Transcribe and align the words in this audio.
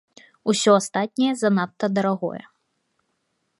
Усё 0.53 0.71
астатняе 0.79 1.33
занадта 1.43 1.85
дарагое. 1.99 2.43